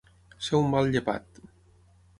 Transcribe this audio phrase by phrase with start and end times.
[0.47, 1.41] Ser un mal llepat.